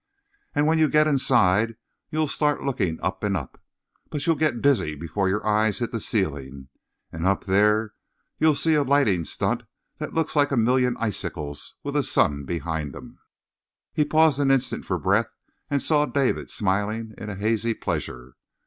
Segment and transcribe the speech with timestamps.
[0.55, 1.75] And when you get inside
[2.09, 3.61] you'll start looking up and up,
[4.09, 6.69] but you'll get dizzy before your eyes hit the ceiling;
[7.11, 7.93] and up there
[8.39, 9.61] you'll see a lighting stunt
[9.99, 13.19] that looks like a million icicles with the sun behind 'em."
[13.93, 15.29] He paused an instant for breath
[15.69, 18.33] and saw David smiling in a hazy pleasure.